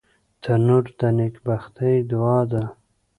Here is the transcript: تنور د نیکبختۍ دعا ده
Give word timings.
تنور 0.43 0.85
د 0.99 1.01
نیکبختۍ 1.17 1.95
دعا 2.11 2.39
ده 2.51 2.63